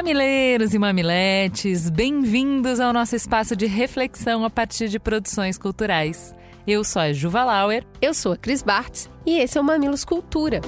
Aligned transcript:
Mamileiros 0.00 0.72
e 0.72 0.78
mamiletes, 0.78 1.90
bem-vindos 1.90 2.80
ao 2.80 2.90
nosso 2.90 3.14
espaço 3.14 3.54
de 3.54 3.66
reflexão 3.66 4.46
a 4.46 4.48
partir 4.48 4.88
de 4.88 4.98
produções 4.98 5.58
culturais. 5.58 6.34
Eu 6.66 6.82
sou 6.82 7.02
a 7.02 7.12
Juva 7.12 7.44
Lauer. 7.44 7.84
Eu 8.00 8.14
sou 8.14 8.32
a 8.32 8.36
Cris 8.38 8.62
Bartz 8.62 9.10
e 9.26 9.36
esse 9.36 9.58
é 9.58 9.60
o 9.60 9.64
Mamilos 9.64 10.02
Cultura. 10.02 10.62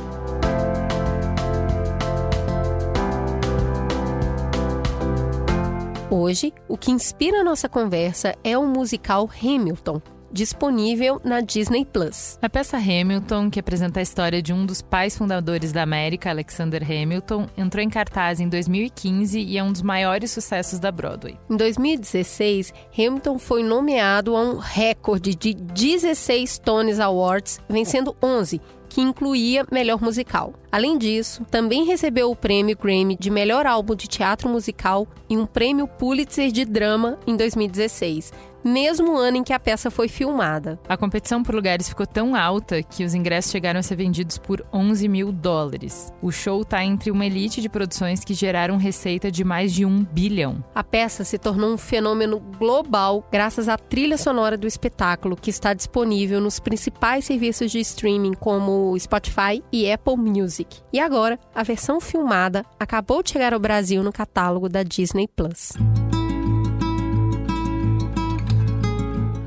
Hoje, 6.10 6.52
o 6.68 6.76
que 6.76 6.90
inspira 6.90 7.40
a 7.40 7.45
nossa 7.45 7.70
conversa 7.70 8.37
é 8.45 8.59
o 8.59 8.66
musical 8.66 9.30
Hamilton, 9.42 10.02
disponível 10.32 11.20
na 11.22 11.41
Disney 11.41 11.84
Plus. 11.84 12.38
A 12.40 12.48
peça 12.48 12.77
Hamilton, 12.77 13.50
que 13.50 13.60
apresenta 13.60 14.00
a 14.00 14.02
história 14.02 14.40
de 14.40 14.52
um 14.52 14.64
dos 14.64 14.80
pais 14.80 15.16
fundadores 15.16 15.73
da 15.73 15.82
América, 15.82 16.30
Alexander 16.30 16.82
Hamilton, 16.82 17.46
entrou 17.56 17.84
em 17.84 17.90
cartaz 17.90 18.40
em 18.40 18.48
2015 18.48 19.38
e 19.38 19.59
é 19.59 19.62
um 19.62 19.73
dos 19.73 19.82
maiores 19.82 20.30
sucessos 20.30 20.78
da 20.78 20.90
Broadway. 20.90 21.38
Em 21.50 21.56
2016, 21.56 22.73
Hamilton 22.96 23.38
foi 23.38 23.62
nomeado 23.62 24.34
a 24.37 24.40
um 24.40 24.59
recorde 24.59 25.34
de 25.34 25.54
16 25.54 26.59
Tony 26.59 26.92
Awards, 27.01 27.60
vencendo 27.68 28.16
11 28.23 28.60
que 28.92 29.01
incluía 29.01 29.64
melhor 29.73 30.02
musical. 30.02 30.52
Além 30.70 30.98
disso, 30.98 31.46
também 31.51 31.87
recebeu 31.87 32.30
o 32.30 32.37
prêmio 32.37 32.76
Grammy 32.76 33.16
de 33.18 33.30
melhor 33.30 33.66
álbum 33.66 33.95
de 33.95 34.07
teatro 34.07 34.51
musical 34.51 35.09
e 35.30 35.37
um 35.37 35.46
prêmio 35.46 35.88
Pulitzer 35.88 36.52
de 36.52 36.66
drama 36.66 37.18
em 37.26 37.35
2016, 37.35 38.32
mesmo 38.65 39.16
ano 39.16 39.38
em 39.38 39.45
que 39.45 39.52
a 39.52 39.60
peça 39.60 39.91
foi 39.91 40.09
filmada. 40.09 40.79
A 40.88 40.96
competição 40.96 41.43
por 41.43 41.55
lugares 41.55 41.88
ficou 41.88 42.07
tão 42.07 42.35
alta 42.35 42.82
que 42.82 43.04
os 43.04 43.15
ingressos 43.15 43.51
chegaram 43.51 43.80
a 43.80 43.82
ser 43.82 43.96
vendidos 43.96 44.38
por 44.38 44.65
11 44.73 45.09
mil 45.09 45.32
dólares. 45.32 46.13
O 46.21 46.30
show 46.30 46.63
está 46.63 46.85
entre 46.85 47.10
uma 47.10 47.27
elite 47.27 47.60
de 47.60 47.69
produções 47.69 48.24
que 48.24 48.35
geraram 48.35 48.77
receita 48.77 49.30
de 49.30 49.45
mais 49.45 49.73
de 49.73 49.85
um 49.85 50.04
bilhão. 50.04 50.63
A 50.74 50.85
peça 50.85 51.24
se 51.24 51.38
tornou 51.38 51.73
um 51.73 51.79
fenômeno 51.79 52.41
global 52.59 53.27
graças 53.30 53.69
à 53.69 53.77
trilha 53.77 54.16
sonora 54.16 54.57
do 54.57 54.66
espetáculo, 54.66 55.37
que 55.37 55.51
está 55.51 55.74
disponível 55.74 56.41
nos 56.41 56.60
principais 56.60 57.24
serviços 57.24 57.71
de 57.71 57.80
streaming 57.80 58.35
como 58.35 58.99
Spotify 58.99 59.63
e 59.73 59.91
Apple 59.91 60.16
Music. 60.16 60.80
E 60.93 61.01
agora, 61.01 61.38
a 61.54 61.63
versão 61.63 62.01
filmada 62.01 62.65
acabou 62.79 63.23
de 63.23 63.30
chegar 63.30 63.52
ao 63.52 63.60
Brasil 63.60 64.03
no 64.03 64.12
catálogo 64.12 64.69
da 64.69 64.82
Disney 64.82 65.28
Plus. 65.28 65.72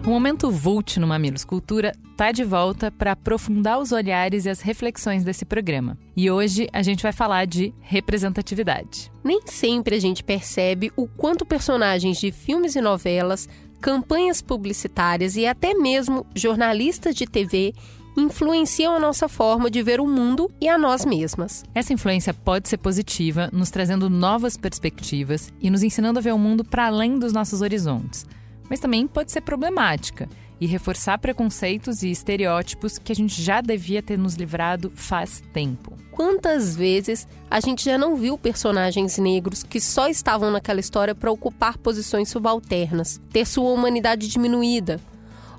O 0.06 0.10
momento 0.12 0.52
Vult 0.52 1.00
no 1.00 1.08
Mamilos 1.08 1.44
Cultura 1.44 1.92
tá 2.16 2.32
de 2.32 2.44
volta 2.44 2.92
para 2.92 3.14
aprofundar 3.14 3.80
os 3.80 3.92
olhares 3.92 4.46
e 4.46 4.50
as 4.52 4.62
reflexões 4.62 5.24
desse 5.24 5.44
programa. 5.46 5.98
E 6.16 6.30
hoje 6.30 6.70
a 6.72 6.84
gente 6.84 7.02
vai 7.02 7.12
falar 7.12 7.46
de 7.46 7.74
representatividade. 7.82 9.12
Nem 9.24 9.42
sempre 9.48 9.96
a 9.96 10.00
gente 10.00 10.24
percebe 10.24 10.92
o 10.96 11.08
quanto 11.08 11.44
personagens 11.44 12.20
de 12.20 12.32
filmes 12.32 12.76
e 12.76 12.82
novelas, 12.82 13.50
campanhas 13.82 14.44
publicitárias 14.44 15.36
e 15.36 15.48
até 15.48 15.74
mesmo 15.74 16.24
jornalistas 16.36 17.16
de 17.16 17.26
TV 17.26 17.74
influenciam 18.16 18.96
a 18.96 19.00
nossa 19.00 19.28
forma 19.28 19.72
de 19.72 19.82
ver 19.82 20.00
o 20.00 20.06
mundo 20.06 20.52
e 20.62 20.70
a 20.70 20.78
nós 20.78 21.04
mesmas. 21.04 21.64
Essa 21.74 21.94
influência 21.94 22.32
pode 22.32 22.70
ser 22.70 22.78
positiva, 22.78 23.50
nos 23.52 23.72
trazendo 23.72 24.08
novas 24.08 24.56
perspectivas 24.56 25.52
e 25.60 25.72
nos 25.72 25.82
ensinando 25.82 26.20
a 26.20 26.22
ver 26.22 26.32
o 26.32 26.38
mundo 26.38 26.64
para 26.64 26.86
além 26.86 27.18
dos 27.18 27.34
nossos 27.34 27.64
horizontes 27.64 28.24
mas 28.70 28.80
também 28.80 29.08
pode 29.08 29.32
ser 29.32 29.42
problemática 29.42 30.30
e 30.60 30.66
reforçar 30.66 31.18
preconceitos 31.18 32.02
e 32.02 32.10
estereótipos 32.10 32.98
que 32.98 33.12
a 33.12 33.16
gente 33.16 33.42
já 33.42 33.62
devia 33.62 34.02
ter 34.02 34.18
nos 34.18 34.36
livrado 34.36 34.92
faz 34.96 35.42
tempo. 35.54 35.94
Quantas 36.12 36.76
vezes 36.76 37.28
a 37.52 37.60
gente 37.60 37.84
já 37.84 37.98
não 37.98 38.16
viu 38.16 38.38
personagens 38.38 39.18
negros 39.18 39.64
que 39.64 39.82
só 39.82 40.08
estavam 40.08 40.50
naquela 40.52 40.80
história 40.80 41.14
para 41.14 41.32
ocupar 41.32 41.78
posições 41.78 42.30
subalternas, 42.30 43.20
ter 43.32 43.46
sua 43.46 43.72
humanidade 43.72 44.28
diminuída, 44.28 45.00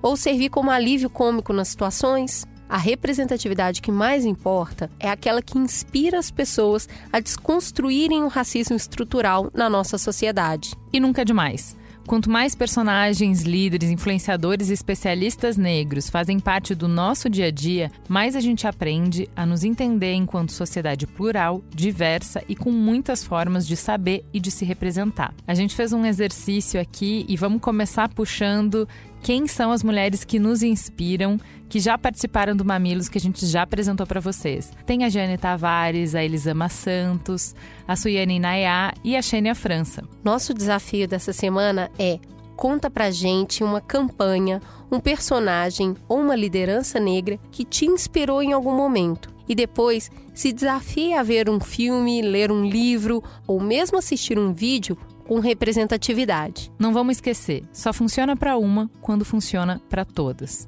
ou 0.01 0.17
servir 0.17 0.49
como 0.49 0.71
alívio 0.71 1.11
cômico 1.11 1.53
nas 1.53 1.69
situações? 1.69 2.47
A 2.69 2.79
representatividade 2.79 3.81
que 3.81 3.93
mais 3.93 4.25
importa 4.25 4.91
é 4.99 5.09
aquela 5.09 5.41
que 5.41 5.57
inspira 5.57 6.19
as 6.19 6.33
pessoas 6.33 6.89
a 7.13 7.21
desconstruírem 7.21 8.25
o 8.25 8.29
racismo 8.29 8.75
estrutural 8.75 9.51
na 9.55 9.71
nossa 9.71 9.99
sociedade. 9.99 10.75
E 10.93 10.99
nunca 10.99 11.23
é 11.23 11.25
demais. 11.25 11.77
Quanto 12.07 12.31
mais 12.31 12.55
personagens, 12.55 13.43
líderes, 13.43 13.91
influenciadores 13.91 14.71
e 14.71 14.73
especialistas 14.73 15.57
negros 15.57 16.09
fazem 16.09 16.39
parte 16.39 16.73
do 16.73 16.87
nosso 16.87 17.29
dia 17.29 17.47
a 17.47 17.51
dia, 17.51 17.91
mais 18.09 18.37
a 18.37 18.41
gente 18.41 18.65
aprende 18.65 19.29
a 19.35 19.45
nos 19.45 19.65
entender 19.65 20.13
enquanto 20.15 20.53
sociedade 20.53 21.05
plural, 21.05 21.65
diversa 21.75 22.45
e 22.49 22.55
com 22.55 22.71
muitas 22.71 23.25
formas 23.25 23.67
de 23.67 23.77
saber 23.77 24.25
e 24.33 24.39
de 24.39 24.53
se 24.53 24.65
representar. 24.65 25.35
A 25.49 25.55
gente 25.55 25.75
fez 25.75 25.93
um 25.93 26.07
exercício 26.07 26.81
aqui 26.81 27.27
e 27.29 27.37
vamos 27.37 27.61
começar 27.61 28.09
puxando 28.09 28.89
quem 29.21 29.49
são 29.49 29.73
as 29.73 29.83
mulheres 29.83 30.23
que 30.23 30.39
nos 30.39 30.63
inspiram, 30.63 31.41
que 31.69 31.81
já 31.81 31.97
participaram 31.99 32.57
do 32.57 32.65
Mamilos 32.65 33.09
que 33.09 33.19
a 33.19 33.21
gente 33.21 33.45
já 33.47 33.63
apresentou 33.63 34.07
para 34.07 34.21
vocês. 34.21 34.71
Tem 34.85 35.05
a 35.05 35.09
Jane 35.09 35.39
Tavares, 35.39 36.15
a 36.15 36.25
Elisama 36.25 36.69
Santos, 36.69 37.55
a 37.87 37.97
Suiane 37.97 38.39
Nayá 38.39 38.93
e 39.05 39.17
a 39.17 39.23
Xênia 39.23 39.55
França. 39.55 40.03
Nosso 40.23 40.55
desafio 40.55 41.09
dessa 41.09 41.33
semana 41.33 41.91
é 41.99 42.19
conta 42.57 42.91
pra 42.91 43.11
gente 43.11 43.63
uma 43.63 43.81
campanha, 43.81 44.63
um 44.91 44.99
personagem 44.99 45.95
ou 46.09 46.21
uma 46.21 46.35
liderança 46.35 46.99
negra 46.99 47.39
que 47.51 47.65
te 47.65 47.87
inspirou 47.87 48.43
em 48.43 48.53
algum 48.53 48.75
momento. 48.75 49.35
E 49.49 49.55
depois 49.55 50.11
se 50.35 50.53
desafie 50.53 51.15
a 51.15 51.23
ver 51.23 51.49
um 51.49 51.61
filme, 51.61 52.23
ler 52.23 52.51
um 52.51 52.65
livro 52.65 53.23
ou 53.47 53.61
mesmo 53.61 53.99
assistir 53.99 54.39
um 54.39 54.53
vídeo 54.53 54.97
com 55.25 55.39
representatividade. 55.39 56.73
Não 56.79 56.93
vamos 56.93 57.17
esquecer, 57.17 57.65
só 57.73 57.93
funciona 57.93 58.37
para 58.37 58.57
uma 58.57 58.91
quando 59.01 59.25
funciona 59.25 59.81
para 59.89 60.05
todas. 60.05 60.67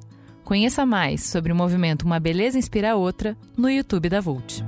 Conheça 0.49 0.83
mais 0.83 1.25
sobre 1.25 1.53
o 1.53 1.55
movimento 1.55 2.07
Uma 2.07 2.19
Beleza 2.19 2.57
Inspira 2.57 2.95
Outra 2.95 3.37
no 3.55 3.69
YouTube 3.69 4.09
da 4.09 4.19
Volt. 4.19 4.61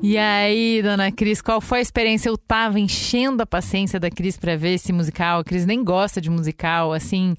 E 0.00 0.16
aí, 0.16 0.80
dona 0.80 1.10
Cris, 1.10 1.42
qual 1.42 1.60
foi 1.60 1.80
a 1.80 1.82
experiência? 1.82 2.28
Eu 2.28 2.38
tava 2.38 2.78
enchendo 2.78 3.42
a 3.42 3.46
paciência 3.46 3.98
da 3.98 4.08
Cris 4.08 4.36
para 4.36 4.54
ver 4.54 4.74
esse 4.74 4.92
musical. 4.92 5.40
A 5.40 5.44
Cris 5.44 5.66
nem 5.66 5.82
gosta 5.82 6.20
de 6.20 6.30
musical, 6.30 6.92
assim, 6.92 7.34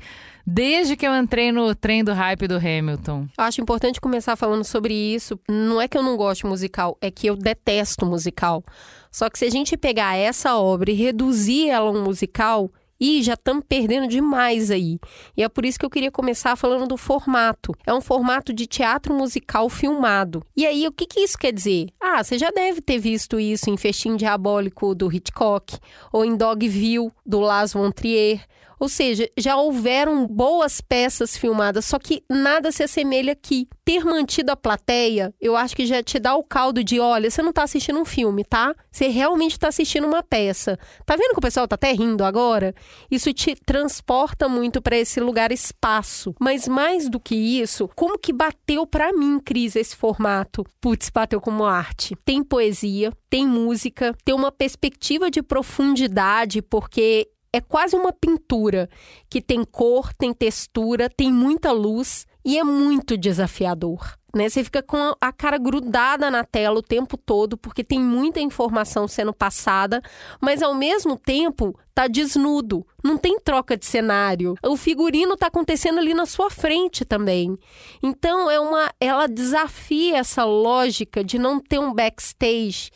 desde 0.45 0.97
que 0.97 1.07
eu 1.07 1.15
entrei 1.15 1.49
no 1.49 1.73
trem 1.73 2.03
do 2.03 2.11
hype 2.11 2.45
do 2.45 2.57
Hamilton. 2.57 3.29
Eu 3.37 3.43
acho 3.45 3.61
importante 3.61 4.01
começar 4.01 4.35
falando 4.35 4.65
sobre 4.65 4.93
isso. 4.93 5.39
Não 5.47 5.79
é 5.79 5.87
que 5.87 5.97
eu 5.97 6.03
não 6.03 6.17
gosto 6.17 6.41
de 6.41 6.47
musical, 6.47 6.97
é 6.99 7.09
que 7.09 7.27
eu 7.27 7.37
detesto 7.37 8.05
musical. 8.05 8.65
Só 9.09 9.29
que 9.29 9.39
se 9.39 9.45
a 9.45 9.49
gente 9.49 9.77
pegar 9.77 10.17
essa 10.17 10.57
obra 10.57 10.91
e 10.91 10.93
reduzir 10.93 11.69
ela 11.69 11.87
a 11.87 11.93
um 11.93 12.03
musical, 12.03 12.69
e 12.99 13.23
já 13.23 13.33
estamos 13.33 13.63
perdendo 13.67 14.07
demais 14.07 14.69
aí. 14.69 14.99
E 15.37 15.43
é 15.43 15.49
por 15.49 15.65
isso 15.65 15.79
que 15.79 15.85
eu 15.85 15.89
queria 15.89 16.11
começar 16.11 16.55
falando 16.55 16.87
do 16.87 16.97
formato. 16.97 17.73
É 17.85 17.93
um 17.93 18.01
formato 18.01 18.51
de 18.51 18.67
teatro 18.67 19.13
musical 19.13 19.69
filmado. 19.69 20.43
E 20.55 20.65
aí, 20.65 20.87
o 20.87 20.91
que, 20.91 21.05
que 21.05 21.21
isso 21.21 21.37
quer 21.37 21.53
dizer? 21.53 21.87
Ah, 21.99 22.23
você 22.23 22.37
já 22.37 22.51
deve 22.51 22.81
ter 22.81 22.97
visto 22.97 23.39
isso 23.39 23.69
em 23.69 23.77
Festim 23.77 24.15
Diabólico 24.15 24.93
do 24.93 25.11
Hitchcock, 25.11 25.77
ou 26.11 26.25
em 26.25 26.35
Dogville 26.35 27.11
do 27.25 27.39
Las 27.39 27.73
von 27.73 27.91
Trier, 27.91 28.41
ou 28.79 28.87
seja, 28.87 29.29
já 29.37 29.57
houveram 29.57 30.25
boas 30.25 30.79
peças 30.79 31.35
filmadas, 31.37 31.85
só 31.85 31.99
que 31.99 32.23
nada 32.29 32.71
se 32.71 32.83
assemelha 32.83 33.33
aqui. 33.33 33.67
Ter 33.83 34.05
mantido 34.05 34.51
a 34.51 34.55
plateia, 34.55 35.33
eu 35.41 35.55
acho 35.55 35.75
que 35.75 35.85
já 35.85 36.03
te 36.03 36.19
dá 36.19 36.35
o 36.35 36.43
caldo 36.43 36.83
de, 36.83 36.99
olha, 36.99 37.29
você 37.29 37.41
não 37.41 37.49
está 37.49 37.63
assistindo 37.63 37.99
um 37.99 38.05
filme, 38.05 38.43
tá? 38.43 38.75
Você 38.91 39.07
realmente 39.07 39.53
está 39.53 39.67
assistindo 39.67 40.05
uma 40.05 40.21
peça. 40.21 40.77
Tá 41.05 41.15
vendo 41.15 41.31
que 41.31 41.39
o 41.39 41.41
pessoal 41.41 41.67
tá 41.67 41.73
até 41.73 41.91
rindo 41.91 42.23
agora? 42.23 42.73
Isso 43.09 43.33
te 43.33 43.55
transporta 43.55 44.47
muito 44.47 44.79
para 44.81 44.95
esse 44.95 45.19
lugar 45.19 45.51
espaço. 45.51 46.35
Mas 46.39 46.67
mais 46.67 47.09
do 47.09 47.19
que 47.19 47.35
isso, 47.35 47.89
como 47.95 48.19
que 48.19 48.31
bateu 48.31 48.85
para 48.85 49.11
mim, 49.11 49.39
Cris, 49.39 49.75
esse 49.75 49.95
formato? 49.95 50.63
Putz, 50.79 51.09
bateu 51.09 51.41
como 51.41 51.65
arte. 51.65 52.15
Tem 52.23 52.43
poesia, 52.43 53.11
tem 53.29 53.47
música, 53.47 54.15
tem 54.23 54.35
uma 54.35 54.51
perspectiva 54.51 55.31
de 55.31 55.41
profundidade, 55.41 56.61
porque 56.61 57.27
é 57.51 57.59
quase 57.59 57.95
uma 57.95 58.13
pintura 58.13 58.89
que 59.29 59.41
tem 59.41 59.63
cor, 59.63 60.13
tem 60.13 60.33
textura, 60.33 61.09
tem 61.09 61.31
muita 61.31 61.71
luz 61.71 62.25
E 62.45 62.57
é 62.57 62.63
muito 62.63 63.17
desafiador. 63.17 64.17
Né? 64.33 64.47
Você 64.47 64.63
fica 64.63 64.81
com 64.81 65.13
a 65.19 65.31
cara 65.31 65.57
grudada 65.57 66.29
na 66.29 66.43
tela 66.43 66.79
o 66.79 66.83
tempo 66.83 67.17
todo, 67.17 67.57
porque 67.57 67.83
tem 67.83 67.99
muita 67.99 68.39
informação 68.39 69.07
sendo 69.07 69.33
passada, 69.33 70.01
mas 70.39 70.61
ao 70.61 70.73
mesmo 70.73 71.17
tempo 71.17 71.77
tá 71.93 72.07
desnudo, 72.07 72.85
não 73.03 73.17
tem 73.17 73.39
troca 73.39 73.75
de 73.75 73.85
cenário. 73.85 74.55
O 74.63 74.77
figurino 74.77 75.35
tá 75.35 75.47
acontecendo 75.47 75.99
ali 75.99 76.13
na 76.13 76.25
sua 76.25 76.49
frente 76.49 77.03
também. 77.03 77.57
Então 78.01 78.49
é 78.49 78.59
uma, 78.59 78.89
ela 78.99 79.27
desafia 79.27 80.17
essa 80.17 80.45
lógica 80.45 81.23
de 81.23 81.39
não 81.39 81.59
ter 81.59 81.79
um 81.79 81.93
backstage 81.93 82.91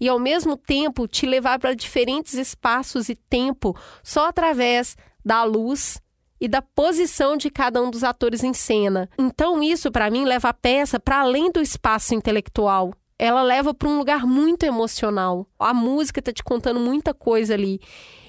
e 0.00 0.08
ao 0.08 0.18
mesmo 0.18 0.56
tempo 0.56 1.06
te 1.06 1.26
levar 1.26 1.58
para 1.58 1.74
diferentes 1.74 2.34
espaços 2.34 3.08
e 3.08 3.14
tempo 3.14 3.76
só 4.02 4.28
através 4.28 4.96
da 5.24 5.42
luz 5.44 6.00
e 6.40 6.48
da 6.48 6.60
posição 6.60 7.36
de 7.36 7.50
cada 7.50 7.82
um 7.82 7.90
dos 7.90 8.04
atores 8.04 8.44
em 8.44 8.52
cena. 8.52 9.08
Então 9.18 9.62
isso 9.62 9.90
para 9.90 10.10
mim 10.10 10.24
leva 10.24 10.48
a 10.48 10.54
peça 10.54 11.00
para 11.00 11.20
além 11.20 11.50
do 11.50 11.60
espaço 11.60 12.14
intelectual. 12.14 12.92
Ela 13.18 13.42
leva 13.42 13.72
para 13.72 13.88
um 13.88 13.96
lugar 13.96 14.26
muito 14.26 14.64
emocional. 14.64 15.46
A 15.58 15.72
música 15.72 16.20
está 16.20 16.32
te 16.32 16.44
contando 16.44 16.78
muita 16.78 17.14
coisa 17.14 17.54
ali. 17.54 17.80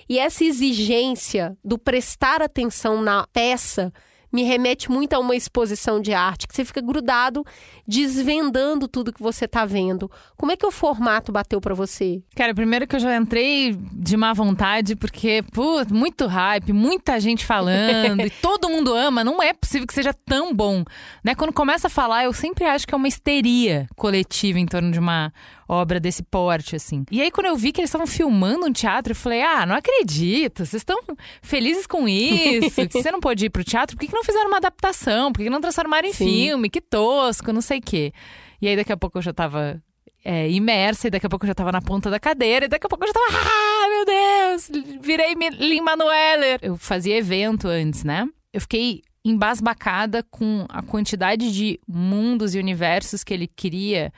E 0.07 0.17
essa 0.17 0.45
exigência 0.45 1.57
do 1.63 1.77
prestar 1.77 2.41
atenção 2.41 3.01
na 3.01 3.27
peça 3.27 3.91
me 4.31 4.43
remete 4.43 4.91
muito 4.91 5.13
a 5.13 5.19
uma 5.19 5.35
exposição 5.35 6.01
de 6.01 6.13
arte, 6.13 6.47
que 6.47 6.55
você 6.55 6.65
fica 6.65 6.81
grudado, 6.81 7.45
desvendando 7.87 8.87
tudo 8.87 9.13
que 9.13 9.21
você 9.21 9.45
está 9.45 9.65
vendo. 9.65 10.09
Como 10.35 10.51
é 10.51 10.57
que 10.57 10.65
o 10.65 10.71
formato 10.71 11.31
bateu 11.31 11.61
para 11.61 11.73
você? 11.73 12.21
Cara, 12.35 12.53
primeiro 12.53 12.87
que 12.87 12.95
eu 12.95 12.99
já 12.99 13.15
entrei 13.15 13.73
de 13.93 14.17
má 14.17 14.33
vontade, 14.33 14.95
porque, 14.95 15.43
pô, 15.53 15.83
muito 15.89 16.27
hype, 16.27 16.73
muita 16.73 17.19
gente 17.19 17.45
falando, 17.45 18.21
e 18.25 18.29
todo 18.29 18.69
mundo 18.69 18.93
ama, 18.93 19.23
não 19.23 19.41
é 19.41 19.53
possível 19.53 19.87
que 19.87 19.93
seja 19.93 20.13
tão 20.13 20.53
bom. 20.53 20.83
Né? 21.23 21.35
Quando 21.35 21.53
começa 21.53 21.87
a 21.87 21.89
falar, 21.89 22.25
eu 22.25 22.33
sempre 22.33 22.65
acho 22.65 22.87
que 22.87 22.93
é 22.93 22.97
uma 22.97 23.07
histeria 23.07 23.87
coletiva 23.95 24.59
em 24.59 24.65
torno 24.65 24.91
de 24.91 24.99
uma 24.99 25.31
obra 25.67 25.99
desse 25.99 26.23
porte, 26.23 26.75
assim. 26.75 27.03
E 27.11 27.21
aí, 27.21 27.29
quando 27.29 27.47
eu 27.47 27.55
vi 27.55 27.71
que 27.71 27.81
eles 27.81 27.89
estavam 27.89 28.07
filmando 28.07 28.65
um 28.65 28.71
teatro, 28.71 29.11
eu 29.11 29.15
falei: 29.15 29.41
ah, 29.41 29.65
não 29.65 29.75
acredito, 29.75 30.65
vocês 30.65 30.81
estão 30.81 30.97
felizes 31.41 31.85
com 31.85 32.07
isso? 32.07 32.87
que 32.87 33.01
você 33.01 33.11
não 33.11 33.19
pôde 33.19 33.45
ir 33.45 33.49
pro 33.49 33.63
teatro? 33.63 33.95
Por 33.95 34.01
que, 34.01 34.07
que 34.07 34.15
não 34.15 34.23
fizeram 34.23 34.47
uma 34.47 34.57
adaptação? 34.57 35.31
Por 35.31 35.43
que 35.43 35.49
não 35.49 35.61
transformaram 35.61 36.07
em 36.07 36.13
Sim. 36.13 36.25
filme? 36.25 36.69
Que 36.69 36.81
tosco, 36.81 37.51
não 37.51 37.61
sei 37.61 37.79
o 37.79 37.81
quê. 37.81 38.13
E 38.61 38.67
aí, 38.67 38.75
daqui 38.75 38.91
a 38.91 38.97
pouco 38.97 39.17
eu 39.17 39.21
já 39.21 39.33
tava 39.33 39.81
é, 40.23 40.49
imersa, 40.49 41.07
e 41.07 41.11
daqui 41.11 41.25
a 41.25 41.29
pouco 41.29 41.45
eu 41.45 41.47
já 41.47 41.55
tava 41.55 41.71
na 41.71 41.81
ponta 41.81 42.09
da 42.09 42.19
cadeira, 42.19 42.65
e 42.65 42.67
daqui 42.67 42.85
a 42.85 42.89
pouco 42.89 43.03
eu 43.03 43.07
já 43.07 43.13
tava, 43.13 43.27
ah, 43.47 43.89
meu 43.89 44.05
Deus, 44.05 44.99
virei 45.01 45.33
Lin 45.35 45.81
Manueller. 45.81 46.59
Eu 46.61 46.77
fazia 46.77 47.17
evento 47.17 47.67
antes, 47.67 48.03
né? 48.03 48.27
Eu 48.51 48.61
fiquei 48.61 49.01
embasbacada 49.23 50.23
com 50.23 50.65
a 50.69 50.81
quantidade 50.81 51.51
de 51.51 51.79
mundos 51.87 52.55
e 52.55 52.59
universos 52.59 53.23
que 53.23 53.33
ele 53.33 53.47
queria 53.47 54.11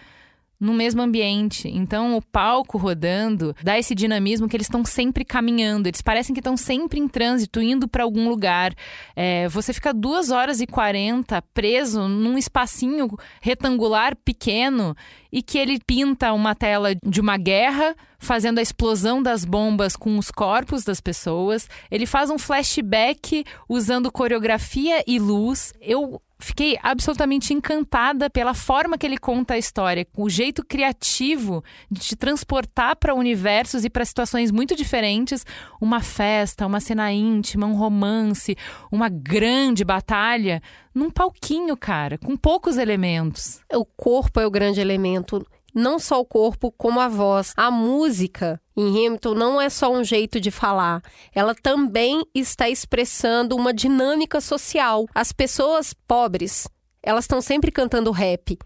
no 0.60 0.74
mesmo 0.74 1.02
ambiente. 1.02 1.70
Então, 1.70 2.18
o 2.18 2.22
palco 2.22 2.78
rodando 2.78 3.56
dá 3.64 3.80
esse 3.80 3.96
dinamismo 3.96 4.48
que 4.48 4.58
eles 4.58 4.66
estão 4.68 4.84
sempre 4.84 5.24
caminhando. 5.24 5.88
Eles 5.88 6.02
parecem 6.02 6.34
que 6.34 6.42
estão 6.42 6.58
sempre 6.58 7.00
em 7.00 7.08
trânsito, 7.08 7.62
indo 7.62 7.88
para 7.88 8.04
algum 8.04 8.28
lugar. 8.28 8.74
É, 9.16 9.48
você 9.48 9.72
fica 9.72 9.94
duas 9.94 10.30
horas 10.30 10.60
e 10.60 10.68
quarenta 10.68 11.42
preso 11.54 12.08
num 12.08 12.38
espacinho 12.38 13.08
retangular 13.42 14.16
pequeno 14.18 14.96
e 15.32 15.42
que 15.42 15.58
ele 15.58 15.80
pinta 15.80 16.34
uma 16.34 16.56
tela 16.56 16.90
de 17.06 17.22
uma 17.22 17.38
guerra, 17.38 17.96
fazendo 18.18 18.60
a 18.60 18.62
explosão 18.62 19.22
das 19.22 19.46
bombas 19.46 19.96
com 19.96 20.18
os 20.18 20.30
corpos 20.32 20.84
das 20.84 21.00
pessoas. 21.00 21.70
Ele 21.90 22.06
faz 22.06 22.30
um 22.30 22.38
flashback 22.38 23.46
usando 23.68 24.12
coreografia 24.12 25.04
e 25.08 25.20
luz. 25.20 25.72
Eu 25.80 26.22
fiquei 26.40 26.80
absolutamente 26.82 27.54
encantada 27.54 28.30
pela 28.30 28.54
forma 28.54 28.98
que 28.98 29.06
ele 29.06 29.18
conta 29.18 29.56
a 29.56 29.58
história, 29.58 30.08
o 30.16 30.30
jeito 30.30 30.66
criativo 30.66 31.64
de 31.92 32.00
te 32.00 32.16
transportar 32.16 32.96
para 32.96 33.14
universos 33.14 33.84
e 33.84 33.90
para 33.90 34.06
situações 34.06 34.52
muito 34.52 34.76
diferentes, 34.76 35.46
uma 35.82 36.00
festa, 36.02 36.66
uma 36.66 36.80
cena 36.80 37.12
íntima, 37.12 37.68
um 37.68 37.76
romance, 37.76 38.56
uma 38.92 39.10
grande 39.10 39.84
batalha, 39.84 40.62
num 40.96 41.10
palquinho, 41.10 41.76
cara, 41.76 42.18
com 42.18 42.36
poucos 42.38 42.78
elementos. 42.78 43.60
O 43.74 43.86
corpo 43.86 44.40
é 44.40 44.48
o 44.48 44.52
grande 44.52 44.80
elemento 44.80 45.46
não 45.74 46.00
só 46.00 46.20
o 46.20 46.26
corpo, 46.26 46.72
como 46.72 47.00
a 47.00 47.08
voz. 47.08 47.54
A 47.56 47.70
música 47.70 48.60
em 48.80 49.06
Hamilton 49.08 49.34
não 49.34 49.60
é 49.60 49.70
só 49.70 49.92
um 49.92 50.04
jeito 50.04 50.40
de 50.40 50.50
falar, 50.50 51.02
ela 51.36 51.54
também 51.54 52.24
está 52.34 52.70
expressando 52.70 53.56
uma 53.56 53.74
dinâmica 53.74 54.40
social. 54.40 55.06
As 55.14 55.34
pessoas 55.34 55.94
pobres, 55.94 56.66
elas 57.04 57.26
estão 57.26 57.42
sempre 57.42 57.72
cantando 57.72 58.12
rap. 58.12 58.58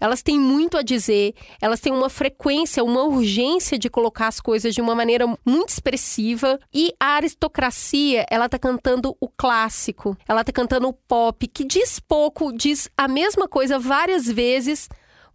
Elas 0.00 0.22
têm 0.22 0.38
muito 0.38 0.78
a 0.78 0.82
dizer, 0.82 1.34
elas 1.60 1.80
têm 1.80 1.92
uma 1.92 2.08
frequência, 2.08 2.84
uma 2.84 3.02
urgência 3.02 3.76
de 3.76 3.90
colocar 3.90 4.28
as 4.28 4.40
coisas 4.40 4.72
de 4.72 4.80
uma 4.80 4.94
maneira 4.94 5.26
muito 5.44 5.70
expressiva. 5.70 6.58
E 6.72 6.94
a 7.00 7.16
aristocracia, 7.16 8.24
ela 8.30 8.46
está 8.46 8.58
cantando 8.58 9.16
o 9.20 9.28
clássico, 9.28 10.16
ela 10.26 10.42
está 10.42 10.52
cantando 10.52 10.88
o 10.88 10.92
pop, 10.92 11.46
que 11.48 11.64
diz 11.64 11.98
pouco, 11.98 12.52
diz 12.52 12.88
a 12.96 13.08
mesma 13.08 13.48
coisa 13.48 13.76
várias 13.76 14.26
vezes, 14.26 14.88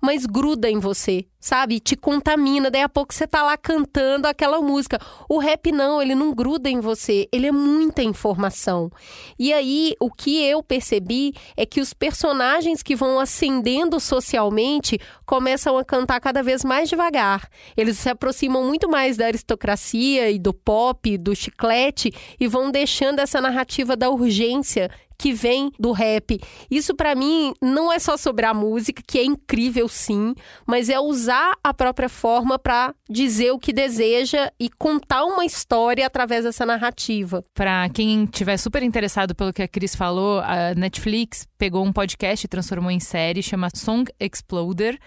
mas 0.03 0.25
gruda 0.25 0.69
em 0.69 0.79
você, 0.79 1.25
sabe? 1.39 1.79
Te 1.79 1.95
contamina. 1.95 2.69
Daí 2.69 2.81
a 2.81 2.89
pouco 2.89 3.13
você 3.13 3.25
tá 3.25 3.41
lá 3.41 3.55
cantando 3.55 4.27
aquela 4.27 4.59
música. 4.59 4.99
O 5.29 5.37
rap 5.37 5.71
não, 5.71 6.01
ele 6.01 6.13
não 6.13 6.33
gruda 6.33 6.69
em 6.69 6.81
você, 6.81 7.29
ele 7.31 7.47
é 7.47 7.53
muita 7.53 8.03
informação. 8.03 8.91
E 9.39 9.53
aí, 9.53 9.95
o 10.01 10.11
que 10.11 10.43
eu 10.43 10.61
percebi 10.61 11.33
é 11.55 11.65
que 11.65 11.79
os 11.79 11.93
personagens 11.93 12.83
que 12.83 12.97
vão 12.97 13.17
ascendendo 13.17 13.97
socialmente 13.97 14.99
começam 15.25 15.77
a 15.77 15.85
cantar 15.85 16.19
cada 16.19 16.43
vez 16.43 16.65
mais 16.65 16.89
devagar. 16.89 17.47
Eles 17.77 17.97
se 17.97 18.09
aproximam 18.09 18.65
muito 18.65 18.89
mais 18.89 19.15
da 19.15 19.27
aristocracia 19.27 20.29
e 20.29 20.37
do 20.37 20.53
pop, 20.53 21.17
do 21.17 21.33
chiclete 21.33 22.11
e 22.37 22.45
vão 22.45 22.71
deixando 22.71 23.19
essa 23.19 23.39
narrativa 23.39 23.95
da 23.95 24.09
urgência 24.09 24.91
que 25.17 25.33
vem 25.33 25.71
do 25.79 25.91
rap. 25.91 26.39
Isso 26.69 26.95
para 26.95 27.15
mim 27.15 27.53
não 27.61 27.91
é 27.91 27.99
só 27.99 28.17
sobre 28.17 28.45
a 28.45 28.53
música, 28.53 29.01
que 29.05 29.19
é 29.19 29.23
incrível 29.23 29.87
sim, 29.87 30.33
mas 30.65 30.89
é 30.89 30.99
usar 30.99 31.53
a 31.63 31.73
própria 31.73 32.09
forma 32.09 32.57
para 32.59 32.93
dizer 33.09 33.51
o 33.51 33.59
que 33.59 33.73
deseja 33.73 34.51
e 34.59 34.69
contar 34.69 35.23
uma 35.25 35.45
história 35.45 36.05
através 36.05 36.43
dessa 36.43 36.65
narrativa. 36.65 37.43
Para 37.53 37.89
quem 37.89 38.25
tiver 38.25 38.57
super 38.57 38.83
interessado 38.83 39.35
pelo 39.35 39.53
que 39.53 39.61
a 39.61 39.67
Cris 39.67 39.95
falou, 39.95 40.39
a 40.39 40.73
Netflix 40.75 41.47
pegou 41.57 41.85
um 41.85 41.93
podcast 41.93 42.45
e 42.45 42.49
transformou 42.49 42.91
em 42.91 42.99
série, 42.99 43.41
chama 43.41 43.69
Song 43.73 44.11
Exploder. 44.19 44.99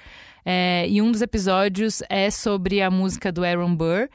É, 0.45 0.87
e 0.89 1.03
um 1.03 1.11
dos 1.11 1.23
episódios 1.23 2.03
é 2.09 2.31
sobre 2.31 2.81
a 2.81 2.89
música 2.91 3.33
do 3.33 3.45
Aaron 3.45 3.75
Burr. 3.75 4.09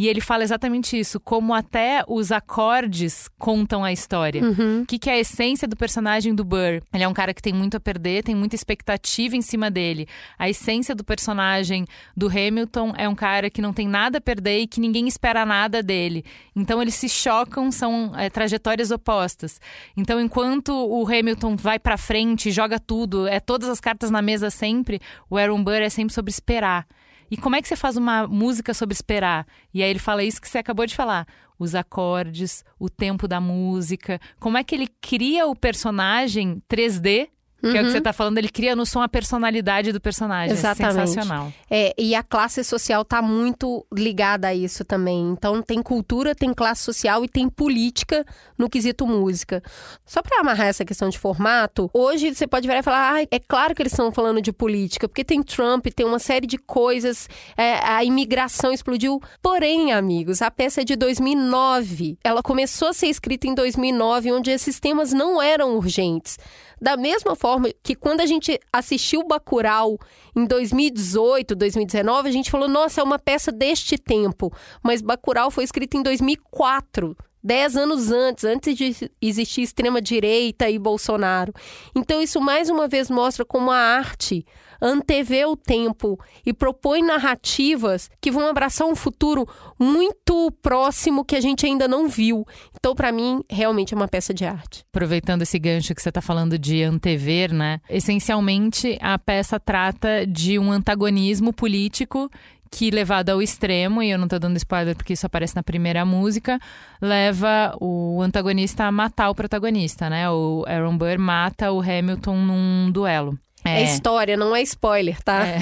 E 0.00 0.08
ele 0.08 0.22
fala 0.22 0.42
exatamente 0.42 0.98
isso, 0.98 1.20
como 1.20 1.52
até 1.52 2.02
os 2.08 2.32
acordes 2.32 3.28
contam 3.38 3.84
a 3.84 3.92
história. 3.92 4.42
Uhum. 4.42 4.80
O 4.80 4.86
que, 4.86 4.98
que 4.98 5.10
é 5.10 5.12
a 5.12 5.18
essência 5.18 5.68
do 5.68 5.76
personagem 5.76 6.34
do 6.34 6.42
Burr? 6.42 6.80
Ele 6.90 7.04
é 7.04 7.06
um 7.06 7.12
cara 7.12 7.34
que 7.34 7.42
tem 7.42 7.52
muito 7.52 7.76
a 7.76 7.80
perder, 7.80 8.24
tem 8.24 8.34
muita 8.34 8.54
expectativa 8.54 9.36
em 9.36 9.42
cima 9.42 9.70
dele. 9.70 10.08
A 10.38 10.48
essência 10.48 10.94
do 10.94 11.04
personagem 11.04 11.84
do 12.16 12.28
Hamilton 12.28 12.94
é 12.96 13.06
um 13.06 13.14
cara 13.14 13.50
que 13.50 13.60
não 13.60 13.74
tem 13.74 13.86
nada 13.86 14.16
a 14.16 14.20
perder 14.22 14.60
e 14.60 14.66
que 14.66 14.80
ninguém 14.80 15.06
espera 15.06 15.44
nada 15.44 15.82
dele. 15.82 16.24
Então 16.56 16.80
eles 16.80 16.94
se 16.94 17.06
chocam, 17.06 17.70
são 17.70 18.10
é, 18.16 18.30
trajetórias 18.30 18.90
opostas. 18.90 19.60
Então 19.94 20.18
enquanto 20.18 20.72
o 20.72 21.06
Hamilton 21.06 21.56
vai 21.56 21.78
para 21.78 21.98
frente, 21.98 22.50
joga 22.50 22.80
tudo, 22.80 23.28
é 23.28 23.38
todas 23.38 23.68
as 23.68 23.80
cartas 23.80 24.10
na 24.10 24.22
mesa 24.22 24.48
sempre, 24.48 24.98
o 25.28 25.36
Aaron 25.36 25.62
Burr 25.62 25.82
é 25.82 25.90
sempre 25.90 26.14
sobre 26.14 26.30
esperar. 26.30 26.86
E 27.30 27.36
como 27.36 27.56
é 27.56 27.62
que 27.62 27.68
você 27.68 27.76
faz 27.76 27.96
uma 27.96 28.26
música 28.26 28.74
sobre 28.74 28.92
esperar? 28.92 29.46
E 29.72 29.82
aí 29.82 29.90
ele 29.90 29.98
fala 29.98 30.24
isso 30.24 30.40
que 30.40 30.48
você 30.48 30.58
acabou 30.58 30.86
de 30.86 30.94
falar. 30.94 31.26
Os 31.58 31.74
acordes, 31.74 32.64
o 32.78 32.88
tempo 32.88 33.28
da 33.28 33.40
música. 33.40 34.18
Como 34.38 34.58
é 34.58 34.64
que 34.64 34.74
ele 34.74 34.88
cria 35.00 35.46
o 35.46 35.54
personagem 35.54 36.62
3D 36.68 37.28
que 37.60 37.76
é 37.76 37.80
o 37.80 37.84
que 37.84 37.90
você 37.90 37.98
está 37.98 38.10
uhum. 38.10 38.14
falando, 38.14 38.38
ele 38.38 38.48
cria 38.48 38.74
no 38.74 38.86
som 38.86 39.02
a 39.02 39.08
personalidade 39.08 39.92
do 39.92 40.00
personagem. 40.00 40.50
É 40.50 40.52
Exatamente. 40.52 41.00
É 41.00 41.06
sensacional. 41.06 41.52
É, 41.70 41.94
e 41.98 42.14
a 42.14 42.22
classe 42.22 42.64
social 42.64 43.02
está 43.02 43.20
muito 43.20 43.86
ligada 43.92 44.48
a 44.48 44.54
isso 44.54 44.84
também. 44.84 45.30
Então 45.30 45.62
tem 45.62 45.82
cultura, 45.82 46.34
tem 46.34 46.52
classe 46.54 46.82
social 46.82 47.24
e 47.24 47.28
tem 47.28 47.48
política 47.48 48.24
no 48.56 48.68
quesito 48.68 49.06
música. 49.06 49.62
Só 50.04 50.22
para 50.22 50.40
amarrar 50.40 50.68
essa 50.68 50.84
questão 50.84 51.08
de 51.08 51.18
formato, 51.18 51.90
hoje 51.92 52.34
você 52.34 52.46
pode 52.46 52.66
virar 52.66 52.80
e 52.80 52.82
falar: 52.82 53.16
ah, 53.16 53.22
é 53.30 53.38
claro 53.38 53.74
que 53.74 53.82
eles 53.82 53.92
estão 53.92 54.10
falando 54.12 54.40
de 54.40 54.52
política, 54.52 55.08
porque 55.08 55.24
tem 55.24 55.42
Trump, 55.42 55.86
tem 55.94 56.06
uma 56.06 56.18
série 56.18 56.46
de 56.46 56.58
coisas, 56.58 57.28
é, 57.56 57.74
a 57.84 58.04
imigração 58.04 58.72
explodiu. 58.72 59.20
Porém, 59.42 59.92
amigos, 59.92 60.42
a 60.42 60.50
peça 60.50 60.80
é 60.82 60.84
de 60.84 60.96
2009. 60.96 62.18
Ela 62.22 62.42
começou 62.42 62.88
a 62.88 62.92
ser 62.92 63.06
escrita 63.06 63.46
em 63.46 63.54
2009, 63.54 64.32
onde 64.32 64.50
esses 64.50 64.80
temas 64.80 65.12
não 65.12 65.40
eram 65.40 65.76
urgentes. 65.76 66.38
Da 66.80 66.96
mesma 66.96 67.36
forma 67.50 67.68
que 67.82 67.94
quando 67.94 68.20
a 68.20 68.26
gente 68.26 68.58
assistiu 68.72 69.26
Bacurau 69.26 69.98
em 70.36 70.44
2018, 70.44 71.54
2019, 71.54 72.28
a 72.28 72.32
gente 72.32 72.50
falou, 72.50 72.68
nossa, 72.68 73.00
é 73.00 73.04
uma 73.04 73.18
peça 73.18 73.50
deste 73.50 73.98
tempo. 73.98 74.52
Mas 74.82 75.02
Bacurau 75.02 75.50
foi 75.50 75.64
escrita 75.64 75.96
em 75.96 76.02
2004. 76.02 77.16
dez 77.42 77.74
anos 77.74 78.12
antes, 78.12 78.44
antes 78.44 78.76
de 78.76 79.10
existir 79.20 79.62
extrema-direita 79.62 80.68
e 80.68 80.78
Bolsonaro. 80.78 81.52
Então, 81.96 82.20
isso 82.20 82.40
mais 82.40 82.68
uma 82.68 82.86
vez 82.86 83.10
mostra 83.10 83.44
como 83.44 83.70
a 83.70 83.76
arte 83.76 84.44
antevê 84.80 85.44
o 85.44 85.56
tempo 85.56 86.18
e 86.44 86.52
propõe 86.52 87.02
narrativas 87.02 88.10
que 88.20 88.30
vão 88.30 88.46
abraçar 88.46 88.86
um 88.86 88.96
futuro 88.96 89.46
muito 89.78 90.50
próximo 90.62 91.24
que 91.24 91.36
a 91.36 91.40
gente 91.40 91.66
ainda 91.66 91.86
não 91.86 92.08
viu. 92.08 92.46
Então, 92.76 92.94
para 92.94 93.12
mim, 93.12 93.42
realmente 93.50 93.94
é 93.94 93.96
uma 93.96 94.08
peça 94.08 94.32
de 94.32 94.44
arte. 94.44 94.84
Aproveitando 94.92 95.42
esse 95.42 95.58
gancho 95.58 95.94
que 95.94 96.02
você 96.02 96.08
está 96.08 96.20
falando 96.20 96.58
de 96.58 96.82
antever, 96.82 97.52
né? 97.52 97.80
Essencialmente, 97.88 98.98
a 99.00 99.18
peça 99.18 99.60
trata 99.60 100.26
de 100.26 100.58
um 100.58 100.70
antagonismo 100.72 101.52
político 101.52 102.30
que, 102.70 102.90
levado 102.90 103.30
ao 103.30 103.42
extremo, 103.42 104.02
e 104.02 104.10
eu 104.10 104.18
não 104.18 104.28
tô 104.28 104.38
dando 104.38 104.56
spoiler 104.56 104.94
porque 104.94 105.14
isso 105.14 105.26
aparece 105.26 105.56
na 105.56 105.62
primeira 105.62 106.04
música, 106.04 106.58
leva 107.00 107.76
o 107.80 108.22
antagonista 108.22 108.84
a 108.84 108.92
matar 108.92 109.30
o 109.30 109.34
protagonista, 109.34 110.08
né? 110.08 110.30
O 110.30 110.64
Aaron 110.66 110.96
Burr 110.96 111.18
mata 111.18 111.72
o 111.72 111.80
Hamilton 111.80 112.36
num 112.36 112.90
duelo. 112.92 113.36
É. 113.76 113.80
é. 113.80 113.84
história, 113.84 114.36
não 114.36 114.54
é 114.54 114.62
spoiler, 114.62 115.22
tá? 115.22 115.46
É. 115.46 115.58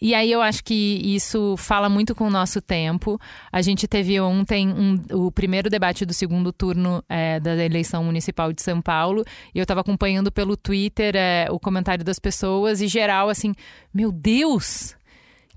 e 0.00 0.14
aí 0.14 0.30
eu 0.30 0.40
acho 0.42 0.62
que 0.64 1.00
isso 1.04 1.56
fala 1.56 1.88
muito 1.88 2.14
com 2.14 2.26
o 2.26 2.30
nosso 2.30 2.60
tempo. 2.60 3.20
A 3.52 3.62
gente 3.62 3.86
teve 3.86 4.20
ontem 4.20 4.68
um, 4.68 5.00
o 5.12 5.32
primeiro 5.32 5.70
debate 5.70 6.04
do 6.04 6.12
segundo 6.12 6.52
turno 6.52 7.02
é, 7.08 7.40
da 7.40 7.56
eleição 7.64 8.04
municipal 8.04 8.52
de 8.52 8.62
São 8.62 8.80
Paulo 8.80 9.24
e 9.54 9.58
eu 9.58 9.62
estava 9.62 9.80
acompanhando 9.80 10.30
pelo 10.30 10.56
Twitter 10.56 11.14
é, 11.16 11.46
o 11.50 11.58
comentário 11.58 12.04
das 12.04 12.18
pessoas 12.18 12.80
e 12.80 12.88
geral 12.88 13.28
assim, 13.28 13.54
meu 13.92 14.10
Deus! 14.10 14.94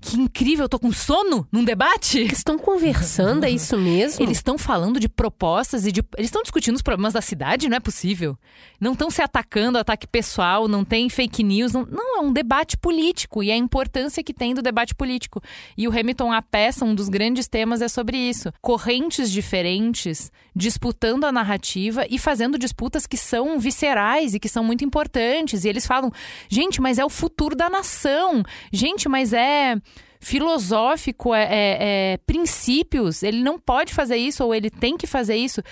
Que 0.00 0.16
incrível, 0.16 0.64
eu 0.64 0.68
tô 0.68 0.78
com 0.78 0.92
sono 0.92 1.46
num 1.50 1.64
debate. 1.64 2.18
Eles 2.20 2.38
estão 2.38 2.56
conversando, 2.56 3.44
é 3.44 3.50
isso 3.50 3.76
mesmo? 3.76 4.22
Eles 4.22 4.38
estão 4.38 4.56
falando 4.56 5.00
de 5.00 5.08
propostas 5.08 5.86
e 5.86 5.92
de. 5.92 6.02
Eles 6.16 6.28
estão 6.28 6.42
discutindo 6.42 6.76
os 6.76 6.82
problemas 6.82 7.14
da 7.14 7.20
cidade, 7.20 7.68
não 7.68 7.76
é 7.76 7.80
possível. 7.80 8.38
Não 8.80 8.92
estão 8.92 9.10
se 9.10 9.20
atacando, 9.20 9.76
ataque 9.76 10.06
pessoal, 10.06 10.68
não 10.68 10.84
tem 10.84 11.08
fake 11.08 11.42
news. 11.42 11.72
Não, 11.72 11.84
não, 11.84 12.18
é 12.18 12.20
um 12.20 12.32
debate 12.32 12.76
político 12.76 13.42
e 13.42 13.50
a 13.50 13.56
importância 13.56 14.22
que 14.22 14.32
tem 14.32 14.54
do 14.54 14.62
debate 14.62 14.94
político. 14.94 15.42
E 15.76 15.88
o 15.88 15.90
Hamilton, 15.90 16.32
a 16.32 16.42
peça, 16.42 16.84
um 16.84 16.94
dos 16.94 17.08
grandes 17.08 17.48
temas 17.48 17.82
é 17.82 17.88
sobre 17.88 18.16
isso. 18.16 18.52
Correntes 18.60 19.30
diferentes 19.30 20.30
disputando 20.54 21.24
a 21.24 21.32
narrativa 21.32 22.04
e 22.10 22.18
fazendo 22.18 22.58
disputas 22.58 23.06
que 23.06 23.16
são 23.16 23.58
viscerais 23.60 24.34
e 24.34 24.40
que 24.40 24.48
são 24.48 24.64
muito 24.64 24.84
importantes. 24.84 25.64
E 25.64 25.68
eles 25.68 25.86
falam, 25.86 26.12
gente, 26.48 26.80
mas 26.80 26.98
é 26.98 27.04
o 27.04 27.08
futuro 27.08 27.54
da 27.54 27.70
nação. 27.70 28.42
Gente, 28.72 29.08
mas 29.08 29.32
é 29.32 29.76
filosófico, 30.20 31.34
é, 31.34 31.42
é, 31.42 31.76
é, 31.80 32.16
princípios. 32.26 33.22
Ele 33.22 33.42
não 33.42 33.58
pode 33.58 33.94
fazer 33.94 34.16
isso 34.16 34.44
ou 34.44 34.54
ele 34.54 34.70
tem 34.70 34.96
que 34.96 35.06
fazer 35.06 35.36
isso. 35.36 35.62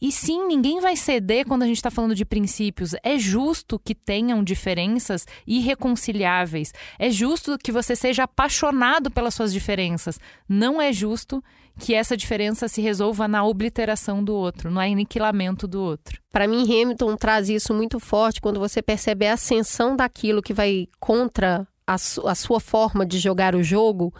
E 0.00 0.12
sim, 0.12 0.46
ninguém 0.46 0.78
vai 0.78 0.94
ceder 0.94 1.46
quando 1.46 1.62
a 1.62 1.66
gente 1.66 1.78
está 1.78 1.90
falando 1.90 2.14
de 2.14 2.24
princípios. 2.24 2.94
É 3.02 3.18
justo 3.18 3.78
que 3.78 3.94
tenham 3.94 4.44
diferenças 4.44 5.26
irreconciliáveis. 5.46 6.72
É 6.98 7.08
justo 7.10 7.56
que 7.56 7.72
você 7.72 7.96
seja 7.96 8.24
apaixonado 8.24 9.10
pelas 9.10 9.34
suas 9.34 9.52
diferenças. 9.52 10.20
Não 10.46 10.80
é 10.80 10.92
justo 10.92 11.42
que 11.78 11.94
essa 11.94 12.16
diferença 12.16 12.68
se 12.68 12.80
resolva 12.80 13.26
na 13.26 13.44
obliteração 13.44 14.22
do 14.22 14.34
outro, 14.34 14.70
no 14.70 14.80
aniquilamento 14.80 15.66
do 15.66 15.80
outro. 15.80 16.20
Para 16.30 16.46
mim, 16.46 16.62
Hamilton 16.62 17.16
traz 17.16 17.48
isso 17.48 17.72
muito 17.72 17.98
forte 17.98 18.40
quando 18.40 18.60
você 18.60 18.82
percebe 18.82 19.26
a 19.26 19.34
ascensão 19.34 19.96
daquilo 19.96 20.42
que 20.42 20.54
vai 20.54 20.88
contra 21.00 21.66
a, 21.86 21.98
su 21.98 22.26
a, 22.26 22.34
sua 22.34 22.60
forma 22.60 23.04
de 23.06 23.20
jogar 23.20 23.54
o 23.54 23.62
jogo 23.62 24.12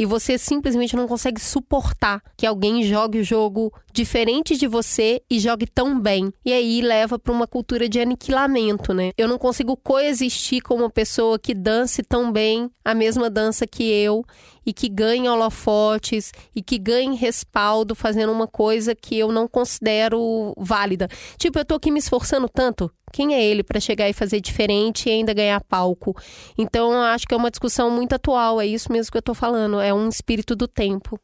e 0.00 0.06
você 0.06 0.38
simplesmente 0.38 0.96
não 0.96 1.06
consegue 1.06 1.38
suportar 1.38 2.22
que 2.34 2.46
alguém 2.46 2.82
jogue 2.82 3.18
o 3.18 3.22
jogo 3.22 3.70
diferente 3.92 4.56
de 4.56 4.66
você 4.66 5.20
e 5.28 5.38
jogue 5.38 5.66
tão 5.66 6.00
bem. 6.00 6.32
E 6.42 6.54
aí 6.54 6.80
leva 6.80 7.18
para 7.18 7.30
uma 7.30 7.46
cultura 7.46 7.86
de 7.86 8.00
aniquilamento, 8.00 8.94
né? 8.94 9.10
Eu 9.18 9.28
não 9.28 9.36
consigo 9.36 9.76
coexistir 9.76 10.62
com 10.62 10.76
uma 10.76 10.88
pessoa 10.88 11.38
que 11.38 11.52
dance 11.52 12.02
tão 12.02 12.32
bem 12.32 12.70
a 12.82 12.94
mesma 12.94 13.28
dança 13.28 13.66
que 13.66 13.82
eu 13.82 14.24
e 14.64 14.72
que 14.72 14.88
ganhe 14.88 15.28
holofotes 15.28 16.32
e 16.56 16.62
que 16.62 16.78
ganhe 16.78 17.14
respaldo 17.14 17.94
fazendo 17.94 18.32
uma 18.32 18.46
coisa 18.46 18.94
que 18.94 19.18
eu 19.18 19.30
não 19.30 19.46
considero 19.46 20.54
válida. 20.56 21.08
Tipo, 21.36 21.58
eu 21.58 21.64
tô 21.66 21.74
aqui 21.74 21.90
me 21.90 21.98
esforçando 21.98 22.48
tanto 22.48 22.90
quem 23.12 23.34
é 23.34 23.44
ele 23.44 23.62
para 23.62 23.80
chegar 23.80 24.08
e 24.08 24.12
fazer 24.12 24.40
diferente 24.40 25.08
e 25.08 25.12
ainda 25.12 25.34
ganhar 25.34 25.60
palco? 25.62 26.16
Então, 26.56 26.92
eu 26.92 27.00
acho 27.00 27.26
que 27.26 27.34
é 27.34 27.36
uma 27.36 27.50
discussão 27.50 27.90
muito 27.90 28.14
atual, 28.14 28.60
é 28.60 28.66
isso 28.66 28.90
mesmo 28.92 29.10
que 29.10 29.16
eu 29.16 29.20
estou 29.20 29.34
falando, 29.34 29.80
é 29.80 29.89
um 29.94 30.08
espírito 30.08 30.54
do 30.56 30.66
tempo. 30.68 31.18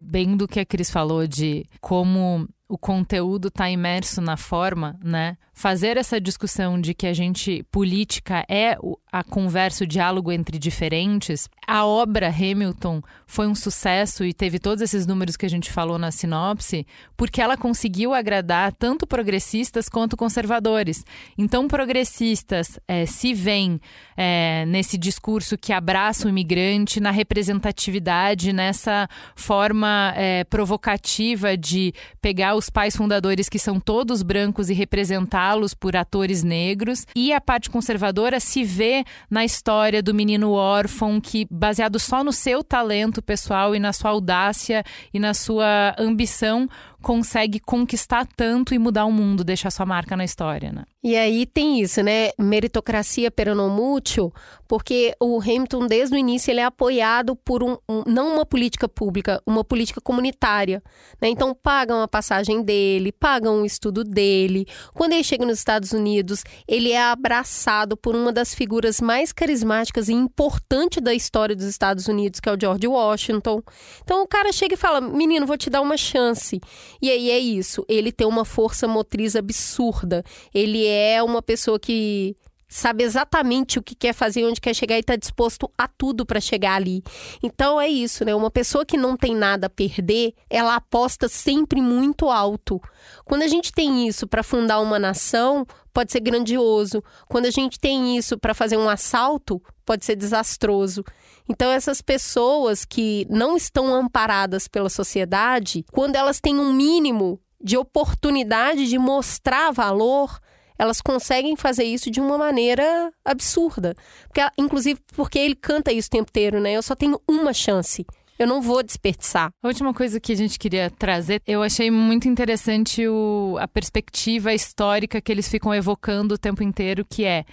Bem 0.00 0.36
do 0.36 0.48
que 0.48 0.58
a 0.58 0.66
Cris 0.66 0.90
falou 0.90 1.26
de 1.26 1.64
como 1.80 2.48
o 2.70 2.78
conteúdo 2.78 3.48
está 3.48 3.68
imerso 3.68 4.20
na 4.20 4.36
forma, 4.36 4.96
né? 5.02 5.36
Fazer 5.52 5.96
essa 5.96 6.20
discussão 6.20 6.80
de 6.80 6.94
que 6.94 7.06
a 7.06 7.12
gente 7.12 7.64
política 7.70 8.46
é 8.48 8.78
a 9.12 9.24
conversa, 9.24 9.82
o 9.82 9.86
diálogo 9.86 10.30
entre 10.30 10.56
diferentes. 10.58 11.48
A 11.66 11.84
obra 11.84 12.28
Hamilton 12.28 13.02
foi 13.26 13.46
um 13.46 13.54
sucesso 13.54 14.24
e 14.24 14.32
teve 14.32 14.58
todos 14.58 14.82
esses 14.82 15.06
números 15.06 15.36
que 15.36 15.44
a 15.44 15.50
gente 15.50 15.70
falou 15.70 15.98
na 15.98 16.10
sinopse, 16.10 16.86
porque 17.16 17.42
ela 17.42 17.56
conseguiu 17.56 18.14
agradar 18.14 18.72
tanto 18.72 19.06
progressistas 19.06 19.88
quanto 19.88 20.16
conservadores. 20.16 21.04
Então, 21.36 21.66
progressistas 21.68 22.78
é, 22.86 23.04
se 23.04 23.34
veem 23.34 23.80
é, 24.16 24.64
nesse 24.66 24.96
discurso 24.96 25.58
que 25.58 25.72
abraça 25.72 26.26
o 26.26 26.30
imigrante, 26.30 27.00
na 27.00 27.10
representatividade, 27.10 28.52
nessa 28.52 29.08
forma 29.34 30.14
é, 30.16 30.44
provocativa 30.44 31.56
de 31.56 31.92
pegar 32.22 32.54
os 32.60 32.70
pais 32.70 32.94
fundadores 32.94 33.48
que 33.48 33.58
são 33.58 33.80
todos 33.80 34.22
brancos 34.22 34.68
e 34.68 34.74
representá-los 34.74 35.74
por 35.74 35.96
atores 35.96 36.42
negros. 36.42 37.06
E 37.16 37.32
a 37.32 37.40
parte 37.40 37.70
conservadora 37.70 38.38
se 38.38 38.62
vê 38.62 39.04
na 39.28 39.44
história 39.44 40.02
do 40.02 40.14
menino 40.14 40.52
órfão 40.52 41.20
que, 41.20 41.46
baseado 41.50 41.98
só 41.98 42.22
no 42.22 42.32
seu 42.32 42.62
talento 42.62 43.22
pessoal 43.22 43.74
e 43.74 43.78
na 43.78 43.92
sua 43.92 44.10
audácia 44.10 44.84
e 45.12 45.18
na 45.18 45.32
sua 45.32 45.94
ambição, 45.98 46.68
consegue 47.02 47.58
conquistar 47.58 48.26
tanto 48.36 48.74
e 48.74 48.78
mudar 48.78 49.06
o 49.06 49.12
mundo, 49.12 49.42
deixar 49.42 49.70
sua 49.70 49.86
marca 49.86 50.16
na 50.16 50.24
história, 50.24 50.70
né? 50.70 50.84
E 51.02 51.16
aí 51.16 51.46
tem 51.46 51.80
isso, 51.80 52.02
né? 52.02 52.28
Meritocracia 52.38 53.30
peronomútil, 53.30 54.30
porque 54.68 55.14
o 55.18 55.40
Hamilton, 55.40 55.86
desde 55.86 56.14
o 56.14 56.18
início, 56.18 56.50
ele 56.50 56.60
é 56.60 56.64
apoiado 56.64 57.34
por 57.34 57.62
um, 57.62 57.78
um, 57.88 58.02
não 58.06 58.34
uma 58.34 58.44
política 58.44 58.86
pública, 58.86 59.42
uma 59.46 59.64
política 59.64 59.98
comunitária. 59.98 60.82
Né? 61.20 61.30
Então, 61.30 61.54
pagam 61.54 62.02
a 62.02 62.06
passagem 62.06 62.62
dele, 62.62 63.12
pagam 63.12 63.62
o 63.62 63.66
estudo 63.66 64.04
dele. 64.04 64.66
Quando 64.94 65.14
ele 65.14 65.24
chega 65.24 65.46
nos 65.46 65.56
Estados 65.56 65.92
Unidos, 65.92 66.44
ele 66.68 66.92
é 66.92 67.02
abraçado 67.02 67.96
por 67.96 68.14
uma 68.14 68.30
das 68.30 68.54
figuras 68.54 69.00
mais 69.00 69.32
carismáticas 69.32 70.10
e 70.10 70.12
importantes 70.12 71.02
da 71.02 71.14
história 71.14 71.56
dos 71.56 71.64
Estados 71.64 72.08
Unidos, 72.08 72.40
que 72.40 72.48
é 72.48 72.52
o 72.52 72.60
George 72.60 72.86
Washington. 72.86 73.62
Então, 74.04 74.22
o 74.22 74.28
cara 74.28 74.52
chega 74.52 74.74
e 74.74 74.76
fala: 74.76 75.00
Menino, 75.00 75.46
vou 75.46 75.56
te 75.56 75.70
dar 75.70 75.80
uma 75.80 75.96
chance. 75.96 76.60
E 77.00 77.10
aí 77.10 77.30
é 77.30 77.38
isso. 77.38 77.86
Ele 77.88 78.12
tem 78.12 78.26
uma 78.26 78.44
força 78.44 78.86
motriz 78.86 79.34
absurda. 79.34 80.22
Ele 80.52 80.84
é 80.84 80.89
uma 81.24 81.42
pessoa 81.42 81.78
que 81.78 82.36
sabe 82.70 83.02
exatamente 83.02 83.80
o 83.80 83.82
que 83.82 83.96
quer 83.96 84.14
fazer, 84.14 84.46
onde 84.46 84.60
quer 84.60 84.72
chegar 84.72 84.96
e 84.96 85.00
está 85.00 85.16
disposto 85.16 85.70
a 85.76 85.88
tudo 85.88 86.24
para 86.24 86.40
chegar 86.40 86.76
ali. 86.76 87.02
Então 87.42 87.80
é 87.80 87.88
isso, 87.88 88.24
né? 88.24 88.32
Uma 88.32 88.50
pessoa 88.50 88.86
que 88.86 88.96
não 88.96 89.16
tem 89.16 89.34
nada 89.34 89.66
a 89.66 89.70
perder, 89.70 90.32
ela 90.48 90.76
aposta 90.76 91.28
sempre 91.28 91.82
muito 91.82 92.30
alto. 92.30 92.80
Quando 93.24 93.42
a 93.42 93.48
gente 93.48 93.72
tem 93.72 94.06
isso 94.06 94.26
para 94.26 94.44
fundar 94.44 94.80
uma 94.80 95.00
nação, 95.00 95.66
pode 95.92 96.12
ser 96.12 96.20
grandioso. 96.20 97.02
Quando 97.28 97.46
a 97.46 97.50
gente 97.50 97.78
tem 97.78 98.16
isso 98.16 98.38
para 98.38 98.54
fazer 98.54 98.76
um 98.76 98.88
assalto, 98.88 99.60
pode 99.84 100.04
ser 100.04 100.14
desastroso. 100.14 101.04
Então, 101.48 101.72
essas 101.72 102.00
pessoas 102.00 102.84
que 102.84 103.26
não 103.28 103.56
estão 103.56 103.92
amparadas 103.92 104.68
pela 104.68 104.88
sociedade, 104.88 105.84
quando 105.90 106.14
elas 106.14 106.38
têm 106.38 106.56
um 106.56 106.72
mínimo 106.72 107.40
de 107.60 107.76
oportunidade 107.76 108.88
de 108.88 108.96
mostrar 108.96 109.72
valor, 109.72 110.38
elas 110.80 111.02
conseguem 111.02 111.56
fazer 111.56 111.84
isso 111.84 112.10
de 112.10 112.22
uma 112.22 112.38
maneira 112.38 113.12
absurda. 113.22 113.94
Porque, 114.26 114.40
inclusive 114.56 114.98
porque 115.14 115.38
ele 115.38 115.54
canta 115.54 115.92
isso 115.92 116.08
o 116.08 116.10
tempo 116.10 116.30
inteiro, 116.30 116.58
né? 116.58 116.72
Eu 116.72 116.82
só 116.82 116.94
tenho 116.94 117.20
uma 117.28 117.52
chance. 117.52 118.06
Eu 118.38 118.46
não 118.46 118.62
vou 118.62 118.82
desperdiçar. 118.82 119.52
A 119.62 119.68
última 119.68 119.92
coisa 119.92 120.18
que 120.18 120.32
a 120.32 120.36
gente 120.36 120.58
queria 120.58 120.88
trazer, 120.88 121.42
eu 121.46 121.62
achei 121.62 121.90
muito 121.90 122.26
interessante 122.26 123.06
o, 123.06 123.58
a 123.60 123.68
perspectiva 123.68 124.54
histórica 124.54 125.20
que 125.20 125.30
eles 125.30 125.46
ficam 125.46 125.74
evocando 125.74 126.36
o 126.36 126.38
tempo 126.38 126.62
inteiro, 126.62 127.04
que 127.04 127.26
é 127.26 127.44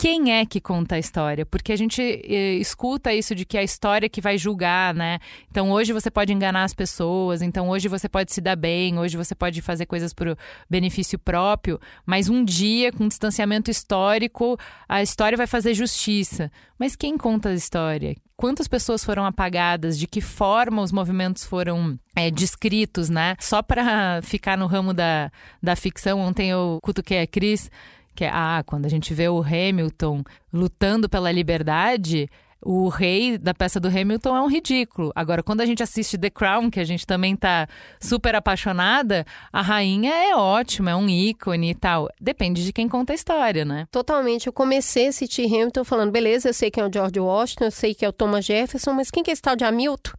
quem 0.00 0.32
é 0.32 0.46
que 0.46 0.62
conta 0.62 0.94
a 0.94 0.98
história? 0.98 1.44
Porque 1.44 1.70
a 1.70 1.76
gente 1.76 2.00
eh, 2.00 2.54
escuta 2.54 3.12
isso 3.12 3.34
de 3.34 3.44
que 3.44 3.58
é 3.58 3.60
a 3.60 3.62
história 3.62 4.08
que 4.08 4.18
vai 4.18 4.38
julgar, 4.38 4.94
né? 4.94 5.18
Então 5.50 5.70
hoje 5.70 5.92
você 5.92 6.10
pode 6.10 6.32
enganar 6.32 6.64
as 6.64 6.72
pessoas, 6.72 7.42
então 7.42 7.68
hoje 7.68 7.86
você 7.86 8.08
pode 8.08 8.32
se 8.32 8.40
dar 8.40 8.56
bem, 8.56 8.98
hoje 8.98 9.18
você 9.18 9.34
pode 9.34 9.60
fazer 9.60 9.84
coisas 9.84 10.14
por 10.14 10.34
benefício 10.70 11.18
próprio, 11.18 11.78
mas 12.06 12.30
um 12.30 12.42
dia, 12.42 12.90
com 12.90 13.06
distanciamento 13.06 13.70
histórico, 13.70 14.58
a 14.88 15.02
história 15.02 15.36
vai 15.36 15.46
fazer 15.46 15.74
justiça. 15.74 16.50
Mas 16.78 16.96
quem 16.96 17.18
conta 17.18 17.50
a 17.50 17.54
história? 17.54 18.16
Quantas 18.38 18.66
pessoas 18.66 19.04
foram 19.04 19.26
apagadas? 19.26 19.98
De 19.98 20.06
que 20.06 20.22
forma 20.22 20.80
os 20.80 20.92
movimentos 20.92 21.44
foram 21.44 22.00
é, 22.16 22.30
descritos, 22.30 23.10
né? 23.10 23.36
Só 23.38 23.60
para 23.62 24.22
ficar 24.22 24.56
no 24.56 24.66
ramo 24.66 24.94
da, 24.94 25.30
da 25.62 25.76
ficção, 25.76 26.20
ontem 26.20 26.48
eu 26.48 26.78
cutuquei 26.82 27.20
a 27.20 27.26
Cris 27.26 27.70
que 28.14 28.24
é, 28.24 28.30
ah, 28.32 28.62
quando 28.66 28.86
a 28.86 28.88
gente 28.88 29.12
vê 29.14 29.28
o 29.28 29.40
Hamilton 29.42 30.22
lutando 30.52 31.08
pela 31.08 31.30
liberdade, 31.30 32.28
o 32.62 32.88
rei 32.88 33.38
da 33.38 33.54
peça 33.54 33.80
do 33.80 33.88
Hamilton 33.88 34.36
é 34.36 34.42
um 34.42 34.46
ridículo. 34.46 35.10
Agora, 35.14 35.42
quando 35.42 35.62
a 35.62 35.66
gente 35.66 35.82
assiste 35.82 36.18
The 36.18 36.28
Crown, 36.28 36.70
que 36.70 36.78
a 36.78 36.84
gente 36.84 37.06
também 37.06 37.34
tá 37.34 37.66
super 37.98 38.34
apaixonada, 38.34 39.24
a 39.52 39.62
rainha 39.62 40.12
é 40.12 40.36
ótima, 40.36 40.90
é 40.90 40.96
um 40.96 41.08
ícone 41.08 41.70
e 41.70 41.74
tal. 41.74 42.08
Depende 42.20 42.64
de 42.64 42.72
quem 42.72 42.88
conta 42.88 43.12
a 43.12 43.16
história, 43.16 43.64
né? 43.64 43.86
Totalmente. 43.90 44.46
Eu 44.46 44.52
comecei 44.52 45.06
a 45.06 45.08
assistir 45.08 45.46
Hamilton 45.46 45.84
falando, 45.84 46.10
beleza, 46.10 46.50
eu 46.50 46.54
sei 46.54 46.70
quem 46.70 46.82
é 46.82 46.86
o 46.86 46.92
George 46.92 47.18
Washington, 47.18 47.64
eu 47.64 47.70
sei 47.70 47.94
que 47.94 48.04
é 48.04 48.08
o 48.08 48.12
Thomas 48.12 48.44
Jefferson, 48.44 48.92
mas 48.92 49.10
quem 49.10 49.22
que 49.22 49.30
é 49.30 49.32
esse 49.32 49.42
tal 49.42 49.56
de 49.56 49.64
Hamilton? 49.64 50.12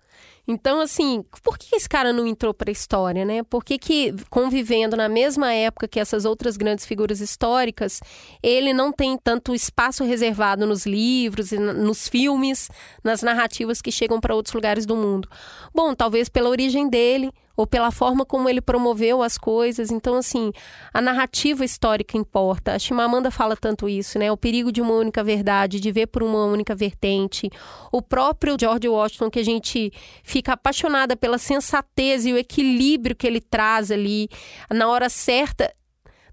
Então, 0.47 0.81
assim, 0.81 1.23
por 1.43 1.57
que 1.57 1.75
esse 1.75 1.87
cara 1.87 2.11
não 2.11 2.25
entrou 2.25 2.53
para 2.53 2.69
a 2.69 2.71
história, 2.71 3.23
né? 3.23 3.43
Por 3.43 3.63
que, 3.63 3.77
que, 3.77 4.13
convivendo 4.29 4.97
na 4.97 5.07
mesma 5.07 5.53
época 5.53 5.87
que 5.87 5.99
essas 5.99 6.25
outras 6.25 6.57
grandes 6.57 6.85
figuras 6.85 7.21
históricas, 7.21 7.99
ele 8.41 8.73
não 8.73 8.91
tem 8.91 9.17
tanto 9.17 9.55
espaço 9.55 10.03
reservado 10.03 10.65
nos 10.65 10.85
livros, 10.85 11.51
nos 11.51 12.07
filmes, 12.07 12.69
nas 13.03 13.21
narrativas 13.21 13.81
que 13.81 13.91
chegam 13.91 14.19
para 14.19 14.35
outros 14.35 14.53
lugares 14.53 14.85
do 14.85 14.95
mundo? 14.95 15.29
Bom, 15.73 15.93
talvez 15.93 16.27
pela 16.27 16.49
origem 16.49 16.89
dele, 16.89 17.31
ou 17.61 17.67
pela 17.67 17.91
forma 17.91 18.25
como 18.25 18.49
ele 18.49 18.59
promoveu 18.59 19.21
as 19.21 19.37
coisas. 19.37 19.91
Então, 19.91 20.15
assim, 20.15 20.51
a 20.91 20.99
narrativa 20.99 21.63
histórica 21.63 22.17
importa. 22.17 22.73
A 22.73 22.79
Chimamanda 22.79 23.29
fala 23.29 23.55
tanto 23.55 23.87
isso, 23.87 24.17
né? 24.17 24.31
O 24.31 24.37
perigo 24.37 24.71
de 24.71 24.81
uma 24.81 24.95
única 24.95 25.23
verdade, 25.23 25.79
de 25.79 25.91
ver 25.91 26.07
por 26.07 26.23
uma 26.23 26.43
única 26.45 26.73
vertente. 26.73 27.51
O 27.91 28.01
próprio 28.01 28.57
George 28.59 28.89
Washington, 28.89 29.29
que 29.29 29.39
a 29.39 29.45
gente 29.45 29.93
fica 30.23 30.53
apaixonada 30.53 31.15
pela 31.15 31.37
sensatez 31.37 32.25
e 32.25 32.33
o 32.33 32.37
equilíbrio 32.37 33.15
que 33.15 33.27
ele 33.27 33.39
traz 33.39 33.91
ali 33.91 34.27
na 34.71 34.87
hora 34.87 35.07
certa 35.07 35.71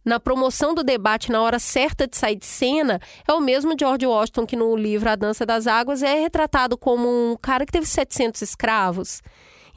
na 0.03 0.19
promoção 0.19 0.75
do 0.75 0.83
debate 0.83 1.31
na 1.31 1.43
hora 1.43 1.59
certa 1.59 2.07
de 2.07 2.17
sair 2.17 2.37
de 2.37 2.47
cena, 2.47 2.99
é 3.29 3.33
o 3.35 3.41
mesmo 3.41 3.75
George 3.79 4.07
Washington 4.07 4.47
que 4.47 4.57
no 4.57 4.75
livro 4.75 5.11
A 5.11 5.15
Dança 5.15 5.45
das 5.45 5.67
Águas 5.67 6.03
é 6.03 6.19
retratado 6.19 6.79
como 6.79 7.07
um 7.07 7.37
cara 7.37 7.67
que 7.67 7.73
teve 7.73 7.85
700 7.85 8.41
escravos. 8.41 9.21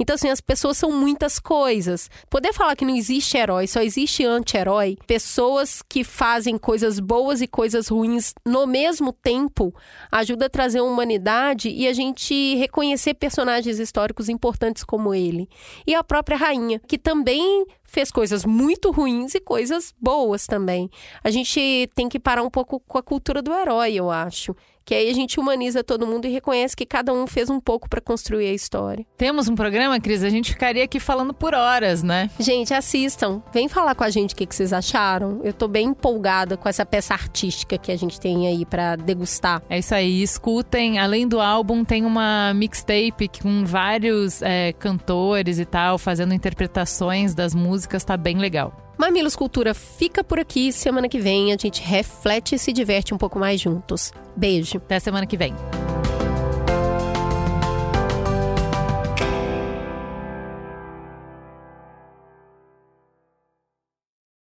Então, 0.02 0.16
assim, 0.16 0.30
as 0.30 0.42
pessoas 0.42 0.78
são 0.78 0.92
muitas 0.92 1.38
coisas. 1.38 2.10
Poder 2.28 2.54
falar 2.54 2.76
que 2.76 2.84
não 2.84 2.96
existe 2.96 3.38
herói, 3.38 3.68
só 3.68 3.82
existe 3.82 4.26
anti-herói, 4.26 4.98
pessoas 5.06 5.84
que 5.88 6.04
fazem 6.04 6.58
coisas 6.58 7.00
boas 7.00 7.40
e 7.40 7.46
coisas 7.46 7.88
ruins 7.88 8.34
no 8.44 8.66
mesmo 8.66 9.14
tempo, 9.14 9.72
ajuda 10.12 10.48
a 10.48 10.50
trazer 10.50 10.82
uma 10.82 10.92
humanidade 10.92 11.70
e 11.70 11.88
a 11.88 11.94
gente 11.94 12.56
reconhecer 12.56 13.14
personagens 13.14 13.78
históricos 13.78 14.28
importantes 14.28 14.84
como 14.84 15.14
ele. 15.14 15.48
E 15.86 15.94
a 15.94 16.04
própria 16.04 16.36
rainha, 16.36 16.82
que 16.88 16.98
também 16.98 17.68
fez 17.84 18.10
coisas 18.10 18.44
muito 18.44 18.90
ruins 18.90 19.36
e 19.36 19.40
coisas 19.40 19.94
boas 20.02 20.48
também. 20.48 20.90
A 21.24 21.30
gente 21.30 21.88
tem 21.94 22.10
que 22.10 22.20
parar 22.20 22.42
um 22.42 22.50
pouco 22.50 22.80
com 22.80 22.98
a 22.98 23.04
cultura 23.04 23.40
do 23.40 23.54
herói, 23.54 23.94
eu 23.94 24.10
acho 24.10 24.56
que 24.86 24.94
aí 24.96 25.10
a 25.10 25.14
gente 25.14 25.40
humaniza 25.40 25.84
todo 25.84 26.08
mundo 26.08 26.26
e 26.26 26.30
reconhece 26.30 26.76
que 26.76 26.86
cada 26.86 27.14
um 27.14 27.28
fez 27.28 27.50
um 27.50 27.60
pouco 27.60 27.90
para 27.90 28.02
construir 28.02 28.48
a 28.48 28.54
história. 28.54 29.06
Temos 29.18 29.48
um 29.48 29.56
programa, 29.56 30.00
Cris, 30.00 30.24
a 30.24 30.30
gente 30.30 30.52
ficaria 30.52 30.84
aqui 30.84 31.00
falando 31.00 31.34
por 31.34 31.54
horas, 31.54 32.04
né? 32.04 32.30
Gente, 32.40 32.74
assistam. 32.74 33.42
Vem 33.54 33.68
falar 33.68 33.96
com 33.96 34.04
a 34.04 34.10
gente 34.10 34.34
o 34.34 34.38
que, 34.38 34.46
que 34.46 34.56
vocês 34.56 34.74
acharam. 34.74 35.42
Eu 35.44 35.54
tô 35.54 35.68
bem 35.68 35.88
empolgada 35.88 36.58
com 36.58 36.68
essa 36.68 36.86
peça 36.86 37.14
artística 37.14 37.78
que 37.78 37.92
a 37.92 37.98
gente 37.98 38.20
tem 38.20 38.48
aí 38.48 38.66
para 38.66 38.96
degustar. 38.96 39.62
É 39.70 39.80
isso 39.80 39.94
aí, 39.94 40.22
escutem. 40.22 41.00
Além 41.00 41.28
do 41.28 41.40
álbum, 41.40 41.84
tem 41.84 42.06
uma 42.06 42.54
mixtape 42.54 43.30
com 43.42 43.66
vários 43.66 44.42
é, 44.42 44.74
cantores 44.74 45.60
e 45.60 45.66
tal, 45.66 45.98
fazendo 45.98 46.34
interpretações 46.34 47.34
das 47.34 47.54
músicas, 47.54 48.04
tá 48.04 48.18
bem 48.18 48.38
legal. 48.38 48.91
Mamilos 49.02 49.36
Cultura 49.36 49.74
fica 49.74 50.24
por 50.24 50.40
aqui. 50.40 50.72
Semana 50.72 51.10
que 51.10 51.18
vem 51.18 51.52
a 51.52 51.58
gente 51.58 51.82
reflete 51.82 52.54
e 52.54 52.60
se 52.60 52.72
diverte 52.72 53.16
um 53.16 53.18
pouco 53.18 53.40
mais 53.40 53.60
juntos. 53.60 54.14
Beijo. 54.38 54.78
Até 54.78 55.00
semana 55.00 55.26
que 55.26 55.36
vem. 55.36 55.56